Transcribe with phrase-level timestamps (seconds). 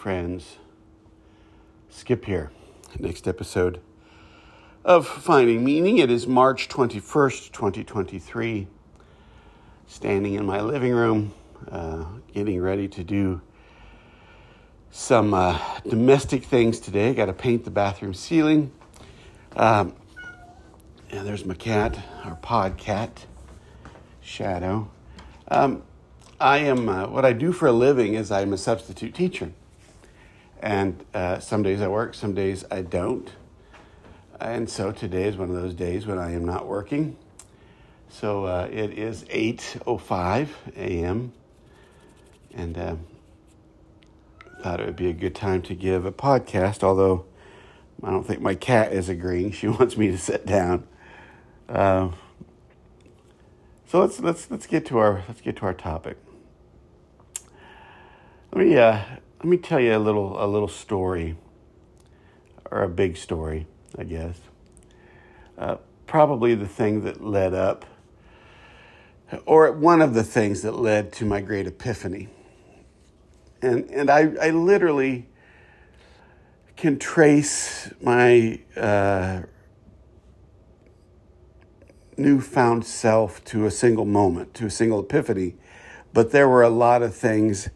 [0.00, 0.56] Friends.
[1.90, 2.50] Skip here.
[2.98, 3.82] Next episode
[4.82, 5.98] of Finding Meaning.
[5.98, 8.66] It is March 21st, 2023.
[9.86, 11.34] Standing in my living room,
[11.70, 13.42] uh, getting ready to do
[14.90, 17.12] some uh, domestic things today.
[17.12, 18.72] Got to paint the bathroom ceiling.
[19.54, 19.94] Um,
[21.10, 23.26] and there's my cat, our pod cat,
[24.22, 24.90] Shadow.
[25.48, 25.82] Um,
[26.40, 29.52] I am, uh, what I do for a living is I'm a substitute teacher.
[30.60, 33.30] And uh, some days I work, some days I don't.
[34.40, 37.16] And so today is one of those days when I am not working.
[38.08, 41.32] So uh, it is 8.05 a.m.
[42.54, 42.96] And uh,
[44.62, 47.24] thought it would be a good time to give a podcast, although
[48.02, 49.52] I don't think my cat is agreeing.
[49.52, 50.86] She wants me to sit down.
[51.68, 52.10] Uh,
[53.86, 56.16] so let's let's let's get to our let's get to our topic.
[58.52, 59.00] Let me uh,
[59.40, 61.34] let me tell you a little a little story,
[62.70, 63.66] or a big story,
[63.96, 64.38] I guess.
[65.56, 67.86] Uh, probably the thing that led up,
[69.46, 72.28] or one of the things that led to my great epiphany.
[73.62, 75.26] And and I I literally
[76.76, 79.40] can trace my uh,
[82.18, 85.54] newfound self to a single moment, to a single epiphany,
[86.12, 87.70] but there were a lot of things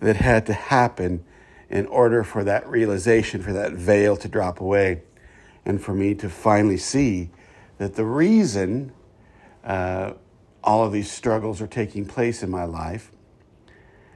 [0.00, 1.24] that had to happen
[1.68, 5.02] in order for that realization, for that veil to drop away,
[5.64, 7.30] and for me to finally see
[7.78, 8.92] that the reason
[9.64, 10.12] uh,
[10.64, 13.12] all of these struggles are taking place in my life,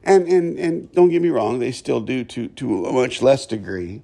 [0.03, 3.47] and, and, and don't get me wrong, they still do to, to a much less
[3.47, 4.03] degree,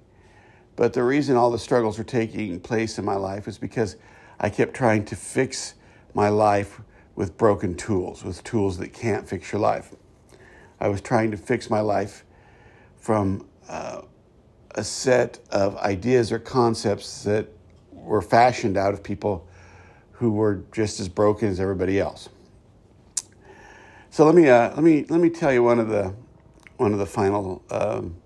[0.77, 3.97] but the reason all the struggles are taking place in my life is because
[4.39, 5.75] I kept trying to fix
[6.15, 6.81] my life
[7.15, 9.95] with broken tools, with tools that can't fix your life.
[10.81, 12.25] I was trying to fix my life
[12.97, 14.03] from uh,
[14.73, 17.49] a set of ideas or concepts that
[17.93, 19.47] were fashioned out of people
[20.13, 22.29] who were just as broken as everybody else.
[24.11, 26.13] So let me uh, let me let me tell you one of the
[26.77, 28.17] one of the final um,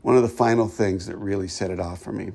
[0.00, 2.32] one of the final things that really set it off for me.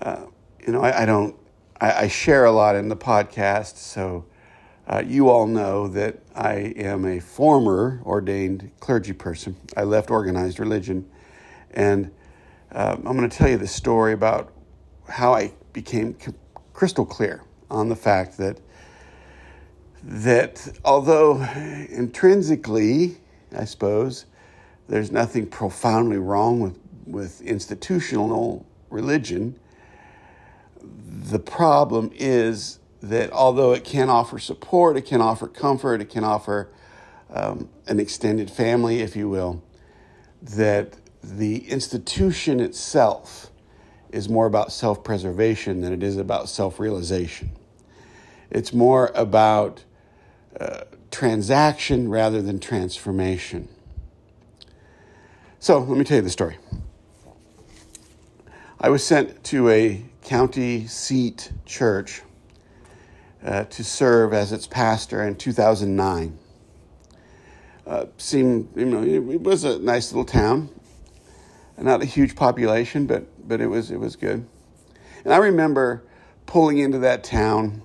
[0.00, 0.26] Uh,
[0.66, 1.36] you know, I, I don't
[1.80, 4.24] I, I, share a lot in the podcast, so
[4.88, 9.54] uh, you all know that I am a former ordained clergy person.
[9.76, 11.08] I left organized religion,
[11.72, 12.10] and
[12.72, 14.52] uh, I'm going to tell you the story about
[15.08, 16.16] how I became
[16.72, 18.60] crystal clear on the fact that
[20.02, 21.42] that although
[21.90, 23.18] intrinsically,
[23.54, 24.26] I suppose,
[24.88, 29.58] there's nothing profoundly wrong with, with institutional religion,
[30.80, 36.24] the problem is that although it can offer support, it can offer comfort, it can
[36.24, 36.68] offer
[37.30, 39.62] um, an extended family, if you will,
[40.42, 43.50] that the institution itself
[44.10, 47.50] is more about self preservation than it is about self realization.
[48.50, 49.84] It's more about
[50.58, 53.68] uh, transaction rather than transformation.
[55.60, 56.56] So let me tell you the story.
[58.80, 62.22] I was sent to a county seat church
[63.44, 66.38] uh, to serve as its pastor in 2009.
[67.86, 70.68] Uh, seemed, you know, it was a nice little town,
[71.78, 74.46] not a huge population, but but it was it was good.
[75.24, 76.04] And I remember
[76.46, 77.82] pulling into that town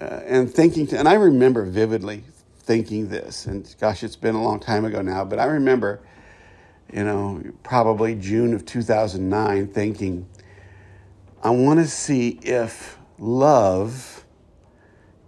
[0.00, 2.24] uh, and thinking, to, and I remember vividly
[2.58, 3.46] thinking this.
[3.46, 6.00] And gosh, it's been a long time ago now, but I remember,
[6.92, 10.28] you know, probably June of 2009, thinking,
[11.42, 14.24] I want to see if love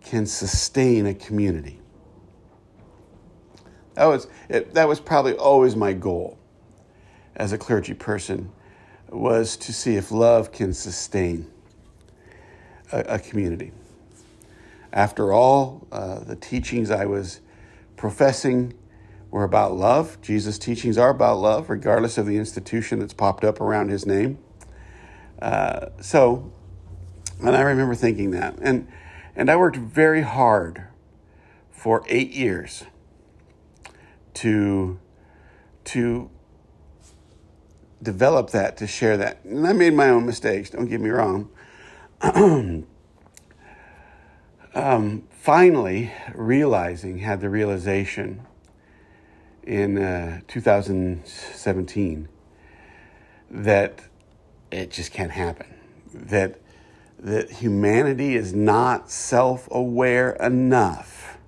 [0.02, 1.80] can sustain a community.
[3.94, 6.38] That was, it, that was probably always my goal
[7.36, 8.50] as a clergy person
[9.08, 11.50] was to see if love can sustain
[12.92, 13.72] a, a community.
[14.92, 17.40] After all, uh, the teachings I was
[17.96, 18.74] professing
[19.30, 20.18] were about love.
[20.22, 24.38] Jesus' teachings are about love, regardless of the institution that's popped up around his name.
[25.40, 26.50] Uh, so
[27.40, 28.58] and I remember thinking that.
[28.60, 28.88] And,
[29.36, 30.84] and I worked very hard
[31.70, 32.84] for eight years
[34.34, 34.98] to,
[35.84, 36.30] to
[38.02, 39.44] develop that, to share that.
[39.44, 41.48] And I made my own mistakes, don't get me wrong.
[44.74, 48.42] um, finally, realizing, had the realization
[49.62, 52.28] in uh, 2017
[53.50, 54.00] that
[54.70, 55.66] it just can't happen.
[56.12, 56.60] That
[57.18, 61.38] that humanity is not self aware enough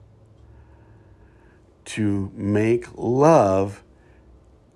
[1.85, 3.83] to make love,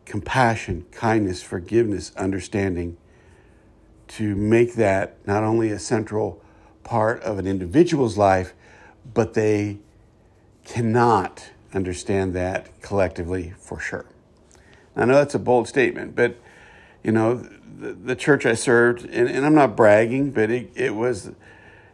[0.05, 2.97] compassion, kindness, forgiveness, understanding,
[4.09, 6.43] to make that not only a central
[6.83, 8.53] part of an individual's life,
[9.13, 9.79] but they
[10.65, 14.07] cannot understand that collectively for sure.
[14.97, 16.37] I know that's a bold statement, but
[17.05, 20.97] you know, the, the church I served, and, and, I'm not bragging, but it, it
[20.97, 21.31] was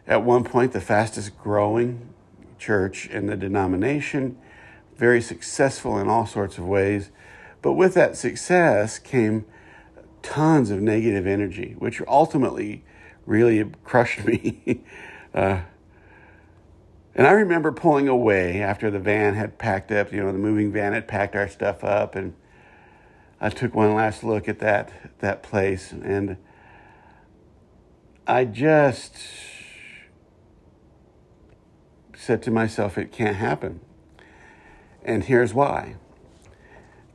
[0.07, 2.09] at one point the fastest growing
[2.57, 4.37] church in the denomination,
[4.95, 7.11] very successful in all sorts of ways.
[7.61, 9.45] But with that success came
[10.21, 12.83] tons of negative energy, which ultimately
[13.25, 14.81] really crushed me.
[15.33, 15.61] uh,
[17.13, 20.71] and I remember pulling away after the van had packed up, you know, the moving
[20.71, 22.33] van had packed our stuff up and
[23.43, 26.37] I took one last look at that that place and
[28.27, 29.17] I just
[32.15, 33.81] said to myself it can't happen.
[35.03, 35.95] And here's why.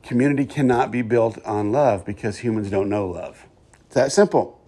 [0.03, 3.45] Community cannot be built on love because humans don't know love.
[3.85, 4.61] It's that simple.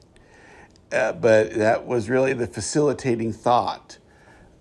[0.92, 3.98] Uh, but that was really the facilitating thought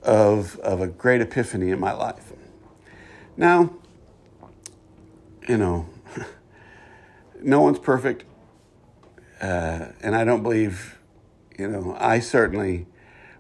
[0.02, 2.32] of, of a great epiphany in my life.
[3.36, 3.72] Now,
[5.48, 5.86] you know,
[7.42, 8.24] no one's perfect.
[9.40, 10.98] Uh, and I don't believe,
[11.58, 12.86] you know, I certainly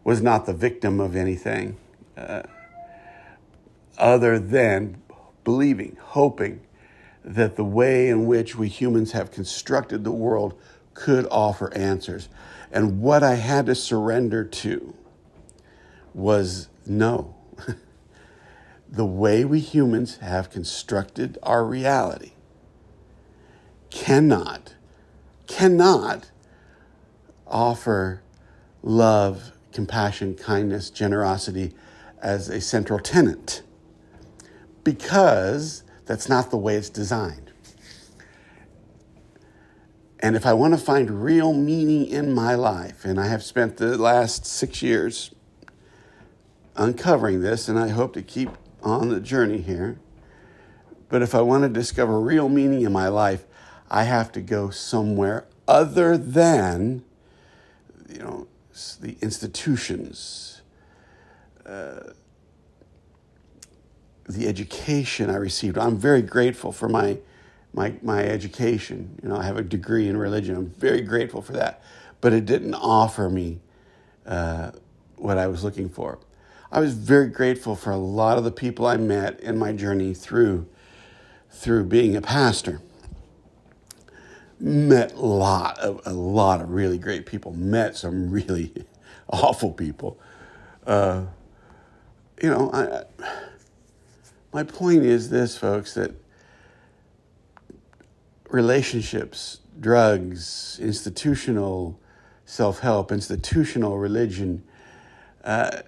[0.04, 1.76] was not the victim of anything
[2.16, 2.42] uh,
[3.96, 5.02] other than
[5.44, 6.60] believing, hoping
[7.24, 10.58] that the way in which we humans have constructed the world
[10.94, 12.28] could offer answers.
[12.70, 14.94] And what I had to surrender to
[16.14, 17.34] was no.
[18.88, 22.32] the way we humans have constructed our reality
[23.90, 24.74] cannot,
[25.46, 26.30] cannot
[27.46, 28.22] offer
[28.82, 31.74] love, compassion, kindness, generosity
[32.20, 33.62] as a central tenet
[34.84, 37.52] because that's not the way it's designed.
[40.20, 43.76] And if I want to find real meaning in my life, and I have spent
[43.76, 45.32] the last six years
[46.74, 48.50] uncovering this, and I hope to keep
[48.82, 49.98] on the journey here.
[51.08, 53.44] But if I want to discover real meaning in my life,
[53.90, 57.04] I have to go somewhere other than,
[58.08, 58.46] you know,
[59.00, 60.62] the institutions,
[61.66, 62.00] uh,
[64.28, 65.78] the education I received.
[65.78, 67.18] I'm very grateful for my,
[67.72, 69.18] my, my education.
[69.22, 70.54] You know, I have a degree in religion.
[70.54, 71.82] I'm very grateful for that.
[72.20, 73.60] But it didn't offer me
[74.26, 74.72] uh,
[75.16, 76.18] what I was looking for.
[76.70, 80.12] I was very grateful for a lot of the people I met in my journey
[80.12, 80.66] through,
[81.50, 82.82] through being a pastor
[84.60, 87.52] met a lot of a lot of really great people.
[87.52, 88.72] Met some really
[89.28, 90.18] awful people.
[90.86, 91.24] Uh,
[92.42, 93.04] you know, I,
[94.52, 96.12] my point is this, folks: that
[98.50, 101.98] relationships, drugs, institutional
[102.44, 104.62] self-help, institutional religion.
[105.44, 105.82] Uh,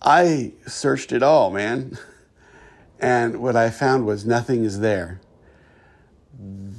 [0.00, 1.98] I searched it all, man,
[3.00, 5.20] and what I found was nothing is there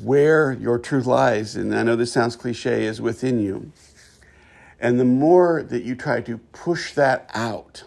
[0.02, 3.72] where your truth lies, and I know this sounds cliche, is within you.
[4.80, 7.84] And the more that you try to push that out,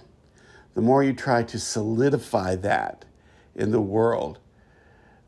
[0.74, 3.04] the more you try to solidify that
[3.54, 4.38] in the world,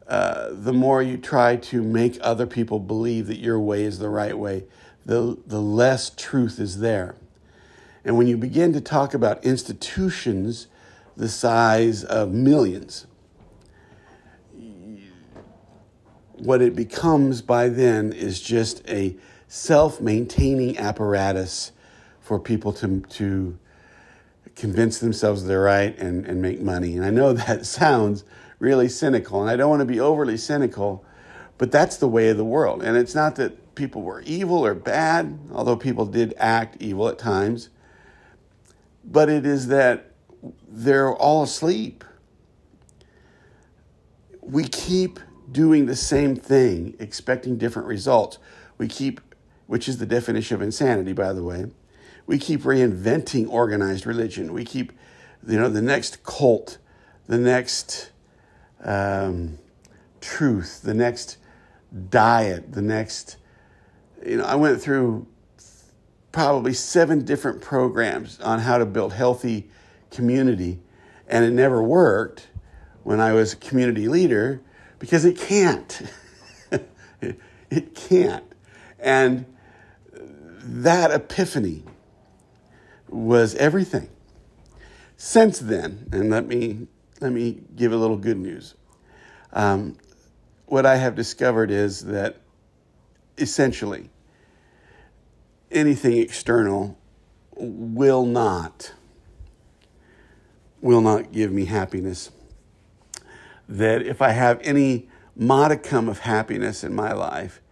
[0.07, 4.09] uh, the more you try to make other people believe that your way is the
[4.09, 4.65] right way,
[5.07, 7.15] the, the less truth is there.
[8.05, 10.67] And when you begin to talk about institutions
[11.17, 13.07] the size of millions,
[16.41, 19.17] what it becomes by then is just a
[19.49, 21.73] self maintaining apparatus
[22.21, 23.59] for people to, to
[24.55, 26.97] convince themselves they're right and, and make money.
[26.97, 28.25] And I know that sounds
[28.59, 31.05] really cynical, and I don't want to be overly cynical,
[31.59, 32.83] but that's the way of the world.
[32.83, 37.19] And it's not that people were evil or bad, although people did act evil at
[37.19, 37.71] times,
[39.05, 40.13] but it is that
[40.69, 42.05] they're all asleep.
[44.43, 45.21] We keep
[45.51, 48.39] doing the same thing, expecting different results.
[48.79, 49.21] We keep,
[49.67, 51.67] which is the definition of insanity, by the way.
[52.27, 54.53] We keep reinventing organized religion.
[54.53, 54.93] We keep,
[55.47, 56.79] you know, the next cult,
[57.27, 58.11] the next
[58.85, 59.59] um,
[60.21, 61.39] truth, the next
[62.11, 63.37] diet, the next,
[64.25, 65.27] you know, I went through
[66.33, 69.69] probably seven different programs on how to build healthy
[70.11, 70.79] community,
[71.27, 72.49] and it never worked
[73.03, 74.61] when I was a community leader
[75.01, 76.03] because it can't.
[77.71, 78.45] it can't.
[79.01, 79.47] And
[80.63, 81.83] that epiphany
[83.09, 84.09] was everything.
[85.17, 86.87] Since then, and let me
[87.21, 88.75] let me give a little good news.
[89.53, 89.97] Um,
[90.67, 92.37] what I have discovered is that
[93.37, 94.09] essentially
[95.71, 96.97] anything external
[97.57, 98.93] will not
[100.81, 102.31] will not give me happiness
[103.71, 107.63] that if i have any modicum of happiness in my life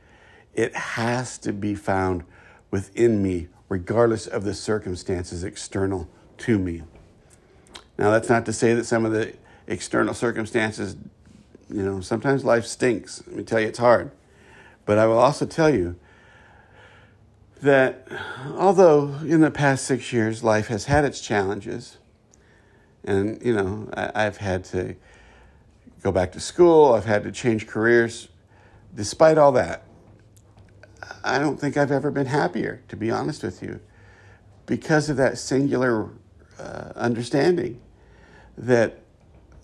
[0.55, 2.25] it has to be found
[2.71, 6.83] within me regardless of the circumstances external to me.
[7.99, 9.35] Now that's not to say that some of the
[9.67, 10.97] external circumstances
[11.71, 13.23] you know sometimes life stinks.
[13.27, 14.11] Let me tell you it's hard.
[14.85, 15.97] But i will also tell you
[17.61, 18.09] that
[18.57, 21.99] although in the past six years life has had its challenges,
[23.05, 24.97] and you know, I, have had to
[26.03, 28.29] go back to school, I've had to change careers,
[28.95, 29.85] despite all that,
[31.25, 33.81] I don't think I've ever been happier, to be honest with you,
[34.67, 36.11] because of that singular
[36.59, 37.81] uh, understanding
[38.57, 39.01] that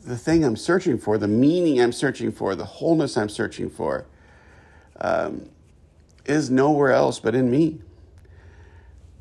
[0.04, 4.06] the thing I'm searching for, the meaning I'm searching for, the wholeness I'm searching for,
[5.00, 5.48] um,
[6.24, 7.80] is nowhere else but in me.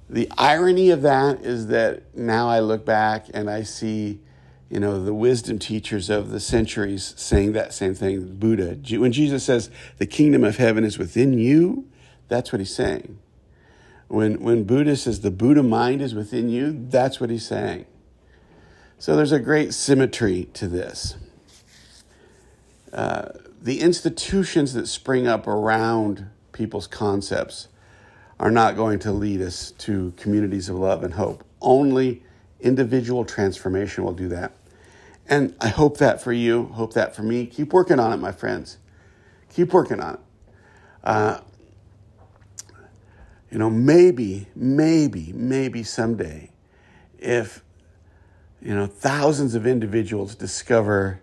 [0.09, 4.19] The irony of that is that now I look back and I see,
[4.73, 8.37] you know, the wisdom teachers of the centuries saying that same thing.
[8.37, 11.87] Buddha, when Jesus says the kingdom of heaven is within you,
[12.27, 13.19] that's what he's saying.
[14.07, 17.85] When, when Buddha says the Buddha mind is within you, that's what he's saying.
[18.97, 21.17] So there's a great symmetry to this.
[22.91, 23.29] Uh,
[23.61, 27.67] the institutions that spring up around people's concepts
[28.39, 31.43] are not going to lead us to communities of love and hope.
[31.61, 32.23] Only
[32.59, 34.53] individual transformation will do that.
[35.27, 37.45] And I hope that for you, hope that for me.
[37.45, 38.77] Keep working on it, my friends.
[39.49, 40.19] Keep working on it.
[41.03, 41.39] Uh,
[43.51, 46.49] you know, maybe, maybe, maybe someday,
[47.19, 47.63] if,
[48.61, 51.21] you know, thousands of individuals discover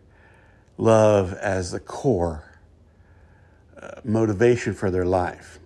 [0.78, 2.44] love as the core
[3.80, 5.58] uh, motivation for their life,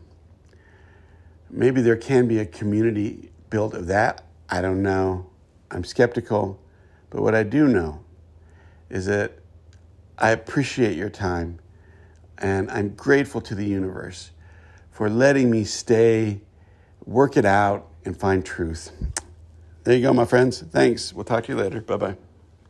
[1.51, 4.25] maybe there can be a community built of that.
[4.49, 5.27] I don't know.
[5.71, 6.59] I'm skeptical.
[7.11, 8.04] But what I do know
[8.95, 9.33] is that
[10.17, 11.59] I appreciate your time
[12.39, 14.31] and I'm grateful to the universe
[14.93, 16.41] for letting me stay,
[17.05, 18.93] work it out, and find truth.
[19.83, 20.63] There you go, my friends.
[20.63, 21.13] Thanks.
[21.13, 21.81] We'll talk to you later.
[21.81, 22.17] Bye bye.